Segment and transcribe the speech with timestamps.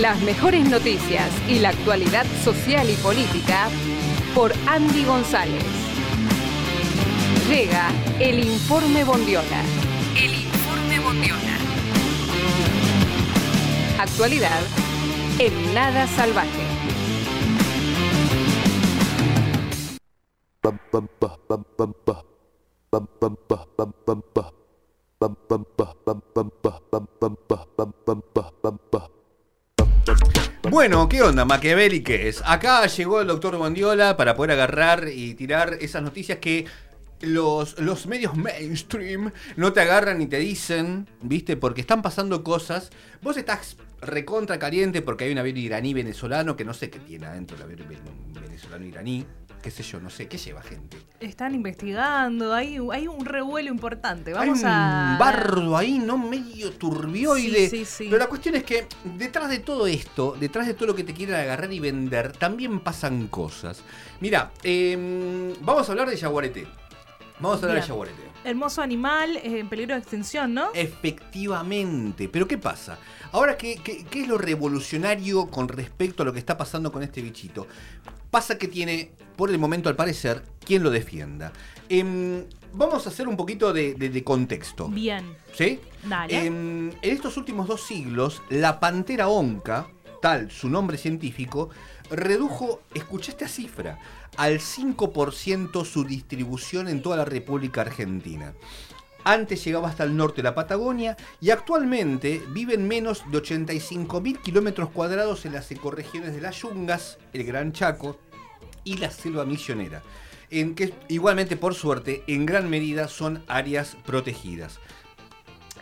[0.00, 3.68] Las mejores noticias y la actualidad social y política
[4.34, 5.64] por Andy González.
[7.48, 7.88] Llega
[8.20, 9.62] el informe Bondiola.
[10.14, 11.56] El informe Bondiola.
[13.98, 14.60] Actualidad
[15.38, 16.76] en nada salvaje.
[30.68, 32.02] Bueno, ¿qué onda, Machiavelli?
[32.02, 32.42] ¿Qué es?
[32.44, 36.66] Acá llegó el doctor Bondiola para poder agarrar y tirar esas noticias que
[37.20, 41.56] los, los medios mainstream no te agarran y te dicen, ¿viste?
[41.56, 42.90] Porque están pasando cosas.
[43.22, 47.56] Vos estás recontra caliente porque hay un avión iraní-venezolano que no sé qué tiene adentro
[47.56, 47.80] el avión
[48.40, 49.26] venezolano-iraní.
[49.62, 50.96] Qué sé yo, no sé, ¿qué lleva gente?
[51.18, 54.30] Están investigando, hay, hay un revuelo importante.
[54.30, 55.16] Hay Vamos un a.
[55.18, 56.16] bardo ahí, ¿no?
[56.16, 57.68] Medio turbioide.
[57.68, 58.04] Sí, sí, sí.
[58.04, 61.14] Pero la cuestión es que detrás de todo esto, detrás de todo lo que te
[61.14, 63.82] quieren agarrar y vender, también pasan cosas.
[64.20, 66.68] Mira, em, vamos a hablar de Yaguareté.
[67.40, 67.88] Vamos a hablar de Bien.
[67.88, 68.22] Yaguareté.
[68.44, 70.68] Hermoso animal eh, en peligro de extinción, ¿no?
[70.74, 72.98] Efectivamente, pero ¿qué pasa?
[73.32, 77.02] Ahora, ¿qué, qué, qué es lo revolucionario con respecto a lo que está pasando con
[77.02, 77.66] este bichito?
[78.30, 81.52] Pasa que tiene, por el momento al parecer, quien lo defienda.
[81.88, 84.88] Em, vamos a hacer un poquito de, de- de contexto.
[84.88, 85.36] Bien.
[85.52, 85.80] ¿Sí?
[86.04, 86.46] Dale.
[86.46, 89.88] Em, en estos últimos dos siglos, la pantera onca,
[90.22, 91.70] tal su nombre científico,
[92.10, 93.98] redujo, escuché esta cifra,
[94.36, 98.54] al 5% su distribución en toda la República Argentina.
[99.24, 104.40] Antes llegaba hasta el norte de la Patagonia y actualmente vive en menos de 85.000
[104.40, 108.20] kilómetros cuadrados en las ecorregiones de las Yungas, el Gran Chaco
[108.84, 110.02] y la selva misionera,
[110.48, 114.78] en que igualmente por suerte en gran medida son áreas protegidas.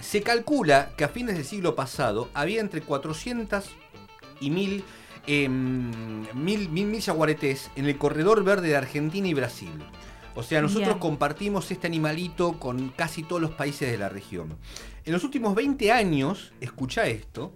[0.00, 3.69] Se calcula que a fines del siglo pasado había entre 400
[4.41, 4.84] y 1000
[5.27, 5.91] em,
[6.34, 9.72] mil, mil, mil yaguaretés en el corredor verde de Argentina y Brasil.
[10.34, 10.98] O sea, nosotros Bien.
[10.98, 14.56] compartimos este animalito con casi todos los países de la región.
[15.04, 17.53] En los últimos 20 años, escucha esto,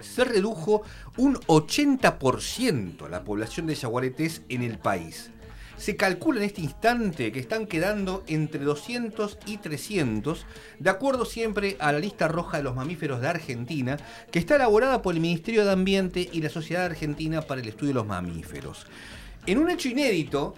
[0.00, 0.82] se redujo
[1.16, 5.30] un 80% la población de yaguaretés en el país.
[5.76, 10.46] Se calcula en este instante que están quedando entre 200 y 300,
[10.78, 13.96] de acuerdo siempre a la lista roja de los mamíferos de Argentina,
[14.30, 17.88] que está elaborada por el Ministerio de Ambiente y la Sociedad Argentina para el Estudio
[17.88, 18.86] de los Mamíferos.
[19.46, 20.54] En un hecho inédito,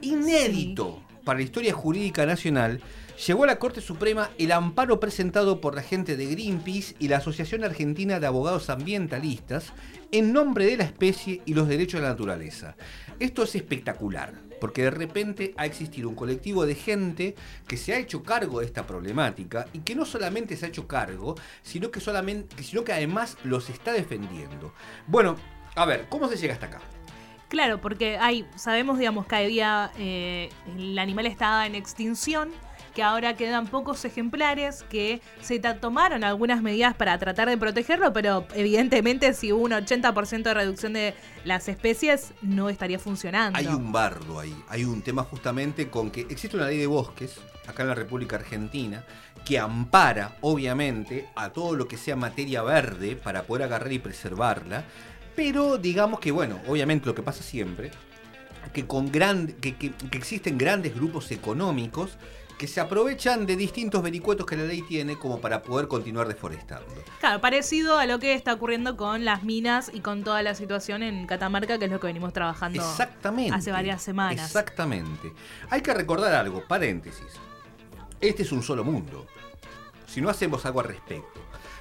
[0.00, 2.80] inédito para la historia jurídica nacional,
[3.26, 7.18] llegó a la Corte Suprema el amparo presentado por la gente de Greenpeace y la
[7.18, 9.72] Asociación Argentina de Abogados Ambientalistas
[10.12, 12.76] en nombre de la especie y los derechos de la naturaleza.
[13.18, 17.34] Esto es espectacular, porque de repente ha existido un colectivo de gente
[17.66, 20.86] que se ha hecho cargo de esta problemática y que no solamente se ha hecho
[20.86, 24.72] cargo, sino que, además los está defendiendo.
[25.06, 25.36] Bueno,
[25.74, 26.80] a ver, ¿cómo se llega hasta acá?
[27.54, 32.48] Claro, porque hay, sabemos, digamos, que había, eh, el animal estaba en extinción,
[32.96, 38.44] que ahora quedan pocos ejemplares, que se tomaron algunas medidas para tratar de protegerlo, pero
[38.56, 41.14] evidentemente si hubo un 80% de reducción de
[41.44, 43.56] las especies, no estaría funcionando.
[43.56, 47.38] Hay un bardo ahí, hay un tema justamente con que existe una ley de bosques
[47.68, 49.04] acá en la República Argentina
[49.44, 54.84] que ampara obviamente a todo lo que sea materia verde para poder agarrar y preservarla,
[55.34, 57.90] pero digamos que bueno, obviamente lo que pasa siempre,
[58.72, 62.16] que, con gran, que, que- que existen grandes grupos económicos
[62.58, 66.86] que se aprovechan de distintos vericuetos que la ley tiene como para poder continuar deforestando.
[67.18, 71.02] Claro, parecido a lo que está ocurriendo con las minas y con toda la situación
[71.02, 73.54] en Catamarca, que es lo que venimos trabajando Exactamente.
[73.56, 74.46] hace varias semanas.
[74.46, 75.32] Exactamente.
[75.68, 77.26] Hay que recordar algo, paréntesis.
[78.20, 79.26] Este es un solo mundo.
[80.06, 81.40] Si no hacemos algo al respecto,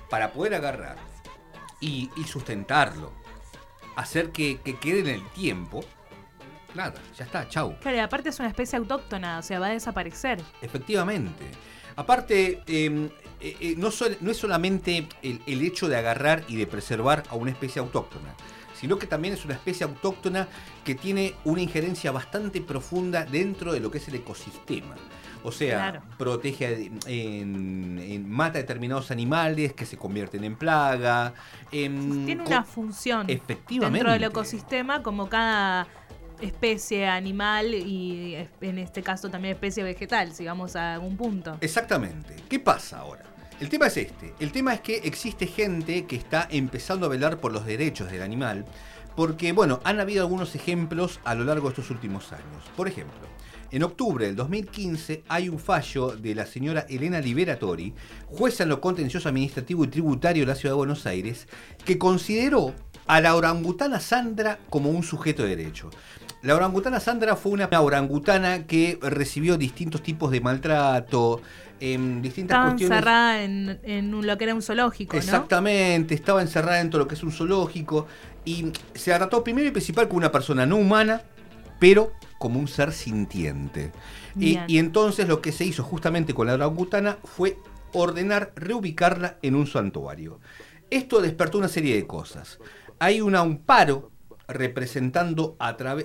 [0.09, 0.97] para poder agarrar
[1.79, 3.13] y, y sustentarlo,
[3.95, 5.83] hacer que, que quede en el tiempo,
[6.73, 7.77] nada, ya está, chau.
[7.79, 10.41] Claro, y aparte es una especie autóctona, o sea, va a desaparecer.
[10.61, 11.43] Efectivamente.
[11.95, 13.09] Aparte, eh,
[13.39, 13.89] eh, eh, no,
[14.21, 18.33] no es solamente el, el hecho de agarrar y de preservar a una especie autóctona,
[18.79, 20.47] sino que también es una especie autóctona
[20.83, 24.95] que tiene una injerencia bastante profunda dentro de lo que es el ecosistema.
[25.45, 26.01] O sea, Claro.
[26.17, 31.33] protege, en, en- mata determinados animales que se convierten en plaga.
[31.71, 33.97] en Tiene una función Efectivamente.
[33.97, 35.85] dentro del ecosistema, como cada
[36.39, 41.57] especie animal y en este caso también especie vegetal, si vamos a algún punto.
[41.61, 42.35] Exactamente.
[42.49, 43.23] ¿Qué pasa ahora?
[43.59, 44.33] El tema es este.
[44.39, 48.21] El tema es que existe gente que está empezando a velar por los derechos del
[48.21, 48.65] animal,
[49.15, 52.63] porque, bueno, han habido algunos ejemplos a lo largo de estos últimos años.
[52.75, 53.27] Por ejemplo,
[53.73, 57.91] En octubre del 2015 hay un fallo de la señora Elena Liberatori,
[58.27, 61.47] jueza en lo contencioso administrativo y tributario de la Ciudad de Buenos Aires,
[61.83, 62.75] que consideró
[63.07, 65.89] a la orangutana Sandra como un sujeto de derecho.
[66.43, 71.41] La orangutana Sandra fue una orangutana que recibió distintos tipos de maltrato,
[71.79, 72.97] en distintas Estaba cuestiones.
[72.97, 75.19] encerrada en, en lo que era un zoológico, ¿no?
[75.19, 78.07] Exactamente, estaba encerrada dentro de lo que es un zoológico
[78.45, 81.21] y se trató primero y principal como una persona no humana,
[81.79, 83.93] pero como un ser sintiente.
[84.37, 87.57] Y, y entonces lo que se hizo justamente con la orangutana fue
[87.93, 90.41] ordenar reubicarla en un santuario.
[90.89, 92.59] Esto despertó una serie de cosas.
[92.99, 94.12] Hay un amparo
[94.47, 95.55] representando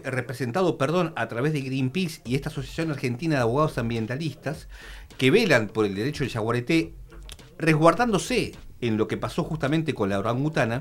[0.05, 4.69] representado perdón, a través de Greenpeace y esta Asociación Argentina de Abogados Ambientalistas
[5.17, 6.95] que velan por el derecho del yaguareté
[7.59, 10.81] resguardándose en lo que pasó justamente con la orangutana,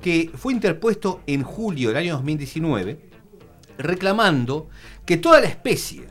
[0.00, 2.98] que fue interpuesto en julio del año 2019,
[3.78, 4.68] reclamando
[5.04, 6.06] que toda la especie,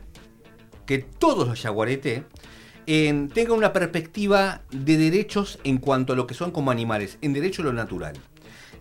[0.86, 2.24] que todos los yaguareté,
[2.86, 7.32] eh, tengan una perspectiva de derechos en cuanto a lo que son como animales, en
[7.32, 8.16] derecho a lo natural.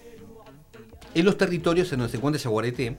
[1.15, 2.97] en los territorios en donde se encuentra Yaguareté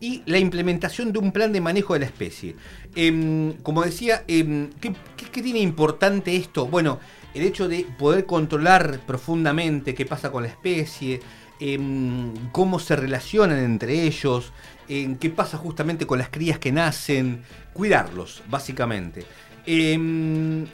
[0.00, 2.56] y la implementación de un plan de manejo de la especie.
[2.94, 4.92] Em, como decía, em, ¿qué,
[5.40, 6.66] tiene importante esto?
[6.66, 7.00] Bueno,
[7.32, 11.20] el hecho de poder controlar profundamente qué pasa con la especie,
[11.60, 14.52] em, cómo se relacionan entre ellos,
[14.86, 19.24] qué pasa justamente con las crías que nacen, cuidarlos, básicamente.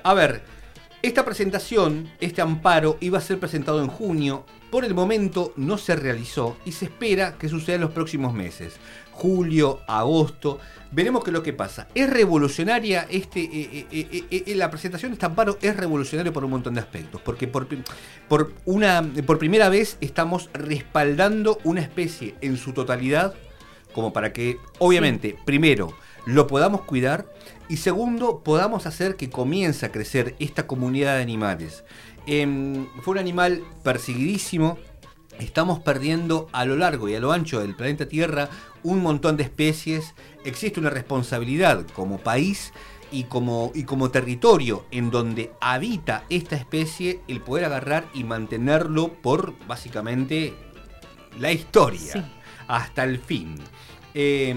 [0.03, 0.43] A ver,
[1.03, 4.45] esta presentación, este amparo, iba a ser presentado en junio.
[4.71, 8.75] Por el momento no se realizó y se espera que suceda en los próximos meses.
[9.11, 10.61] Julio, agosto.
[10.93, 11.89] Veremos qué es lo que pasa.
[11.95, 16.51] Es revolucionaria este, eh, eh, eh, la presentación de este amparo es revolucionario por un
[16.51, 17.21] montón de aspectos.
[17.23, 17.67] Porque por,
[18.67, 23.35] una, por primera vez estamos respaldando una especie en su totalidad
[23.93, 25.95] como para que, obviamente, primero,
[26.27, 27.27] lo podamos cuidar
[27.69, 31.85] y segundo, podamos hacer que comience a crecer esta comunidad de animales.
[32.27, 34.79] Em, fue un animal perseguidísimo.
[35.39, 38.49] Estamos perdiendo a lo largo y a lo ancho del planeta Tierra
[38.83, 40.15] un montón de especies.
[40.45, 42.73] Existe una responsabilidad como país
[43.13, 49.15] y como, y como territorio en donde habita esta especie el poder agarrar y mantenerlo
[49.15, 50.55] por básicamente
[51.39, 52.23] la historia Sí.
[52.69, 53.55] hasta el fin.
[54.15, 54.51] Eh,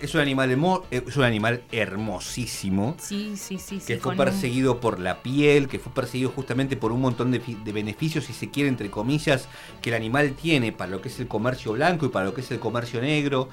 [0.00, 3.86] es un animal hermo- eh, es un animal hermosísimo Sí, sí, sí, sí.
[3.86, 7.38] que fue un- perseguido por la piel, que fue perseguido justamente por un montón de,
[7.40, 9.48] de beneficios, si se quiere, entre comillas,
[9.80, 12.40] que el animal tiene para lo que es el comercio blanco y para lo que
[12.42, 13.48] es el comercio negro.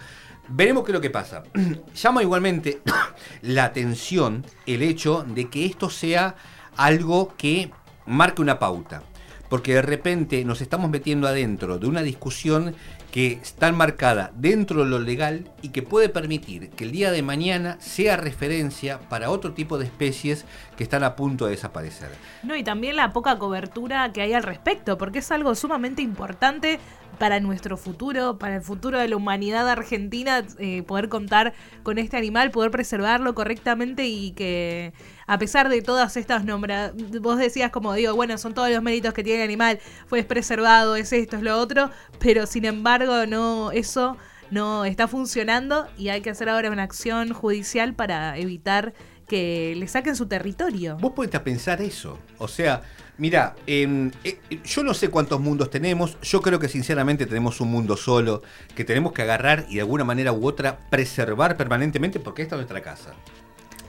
[0.49, 1.43] Veremos qué es lo que pasa.
[1.95, 2.81] Llama igualmente
[3.41, 6.35] la atención el hecho de que esto sea
[6.75, 7.71] algo que
[8.05, 9.03] marque una pauta.
[9.49, 12.75] Porque de repente nos estamos metiendo adentro de una discusión
[13.13, 17.21] que está marcada dentro de lo legal y que puede permitir que el día de
[17.21, 20.45] mañana sea referencia para otro tipo de especies
[20.83, 22.09] están a punto de desaparecer.
[22.43, 26.79] No, y también la poca cobertura que hay al respecto, porque es algo sumamente importante
[27.17, 32.17] para nuestro futuro, para el futuro de la humanidad argentina, eh, poder contar con este
[32.17, 34.93] animal, poder preservarlo correctamente y que
[35.27, 39.13] a pesar de todas estas nombras, vos decías como digo, bueno, son todos los méritos
[39.13, 43.71] que tiene el animal, fue preservado, es esto, es lo otro, pero sin embargo no,
[43.71, 44.17] eso
[44.51, 48.93] no está funcionando y hay que hacer ahora una acción judicial para evitar
[49.33, 50.95] que le saquen su territorio.
[50.97, 52.19] Vos podés pensar eso.
[52.37, 52.83] O sea,
[53.17, 56.19] mira, em, eh, yo no sé cuántos mundos tenemos.
[56.21, 58.43] Yo creo que sinceramente tenemos un mundo solo
[58.75, 62.59] que tenemos que agarrar y de alguna manera u otra preservar permanentemente porque esta es
[62.59, 63.15] nuestra casa.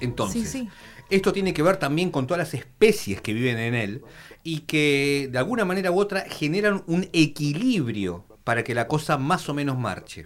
[0.00, 0.64] Entonces,
[1.10, 4.02] esto tiene que ver también con todas las especies que viven en él
[4.42, 9.46] y que de alguna manera u otra generan un equilibrio para que la cosa más
[9.50, 10.24] o menos marche.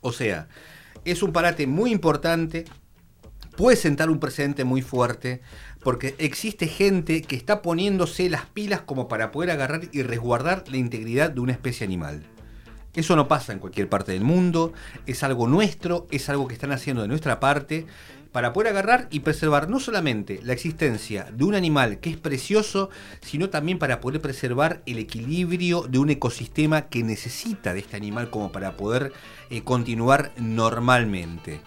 [0.00, 0.46] O sea,
[1.04, 2.66] es un parate muy importante
[3.58, 5.42] puede sentar un precedente muy fuerte
[5.82, 10.76] porque existe gente que está poniéndose las pilas como para poder agarrar y resguardar la
[10.76, 12.22] integridad de una especie animal.
[12.94, 14.72] Eso no pasa en cualquier parte del mundo,
[15.06, 17.84] es algo nuestro, es algo que están haciendo de nuestra parte
[18.32, 22.90] para poder agarrar y preservar no solamente la existencia de un animal que es precioso,
[23.20, 28.30] sino también para poder preservar el equilibrio de un ecosistema que necesita de este animal
[28.30, 29.12] como para poder
[29.50, 31.60] eh, continuar normalmente.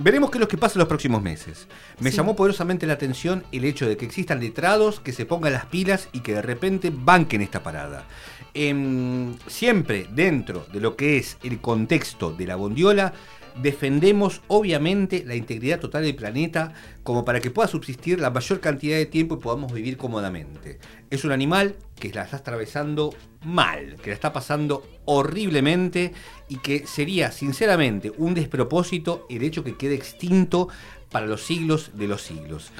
[0.00, 1.66] Veremos qué es lo que pasa en los próximos meses.
[1.98, 5.66] Me llamó poderosamente la atención el hecho de que existan letrados que se pongan las
[5.66, 8.06] pilas y que de repente banquen esta parada.
[8.54, 13.12] Em, siempre dentro de lo que es el contexto de la bondiola,
[13.62, 16.72] defendemos obviamente la integridad total del planeta
[17.02, 20.78] como para que pueda subsistir la mayor cantidad de tiempo y podamos vivir cómodamente.
[21.10, 26.12] Es un animal que la está atravesando mal, que la está pasando horriblemente
[26.48, 30.68] y que sería sinceramente un despropósito el hecho que quede extinto
[31.10, 32.70] para los siglos de los siglos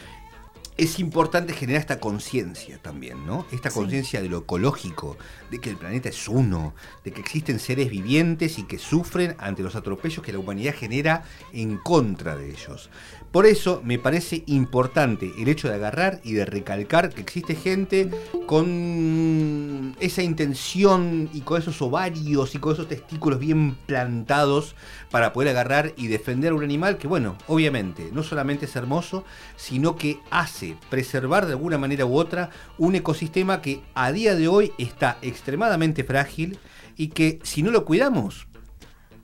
[0.79, 3.45] es importante generar esta conciencia también, ¿no?
[3.51, 5.19] Esta conciencia de lo ecológico,
[5.51, 6.73] de que el planeta es uno,
[7.05, 11.25] de que existen seres vivientes y que sufren ante los atropellos que la humanidad genera
[11.53, 12.91] en contra de ellos.
[13.33, 18.09] Por eso me parece importante el hecho de agarrar y de recalcar que existe gente
[18.47, 24.77] con esa intención y con esos ovarios y con esos testículos bien plantados
[25.11, 29.25] para poder agarrar y defender a un animal que, bueno, obviamente no solamente es hermoso,
[29.57, 34.49] sino que hace preservar de alguna manera u otra un ecosistema que a día de
[34.49, 36.59] hoy está extremadamente frágil
[36.97, 38.47] y que si no lo cuidamos...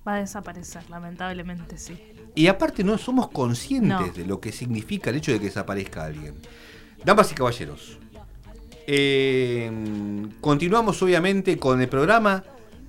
[0.06, 1.98] Va a desaparecer, lamentablemente sí.
[2.34, 6.34] Y aparte no somos conscientes de lo que significa el hecho de que desaparezca alguien.
[7.04, 7.98] Damas y caballeros,
[8.86, 9.70] eh,
[10.40, 12.44] continuamos obviamente con el programa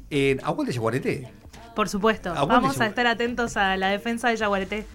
[0.10, 1.32] en Aguante Yaguareté.
[1.76, 4.86] Por supuesto, vamos a estar atentos a la defensa de Yaguareté.